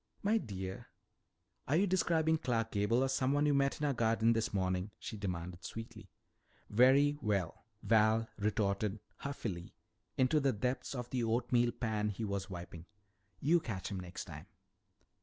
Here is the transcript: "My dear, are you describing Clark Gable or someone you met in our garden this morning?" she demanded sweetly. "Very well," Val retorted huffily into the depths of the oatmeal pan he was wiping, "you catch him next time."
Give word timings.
"My 0.23 0.39
dear, 0.39 0.87
are 1.67 1.75
you 1.75 1.85
describing 1.85 2.39
Clark 2.39 2.71
Gable 2.71 3.03
or 3.03 3.07
someone 3.07 3.45
you 3.45 3.53
met 3.53 3.79
in 3.79 3.85
our 3.85 3.93
garden 3.93 4.33
this 4.33 4.51
morning?" 4.51 4.89
she 4.97 5.15
demanded 5.15 5.63
sweetly. 5.63 6.09
"Very 6.71 7.19
well," 7.21 7.65
Val 7.83 8.27
retorted 8.39 8.99
huffily 9.17 9.75
into 10.17 10.39
the 10.39 10.53
depths 10.53 10.95
of 10.95 11.11
the 11.11 11.23
oatmeal 11.23 11.71
pan 11.71 12.09
he 12.09 12.23
was 12.25 12.49
wiping, 12.49 12.87
"you 13.39 13.59
catch 13.59 13.91
him 13.91 13.99
next 13.99 14.25
time." 14.25 14.47